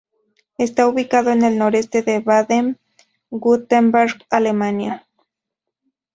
Está 0.57 0.87
ubicado 0.87 1.29
en 1.29 1.43
el 1.43 1.59
noreste 1.59 2.01
de 2.01 2.21
Baden-Württemberg, 2.21 4.25
Alemania. 4.31 5.05